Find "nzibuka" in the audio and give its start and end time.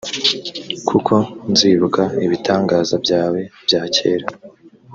1.51-2.03